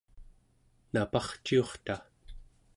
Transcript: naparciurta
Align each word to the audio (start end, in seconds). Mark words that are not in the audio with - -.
naparciurta 0.93 1.95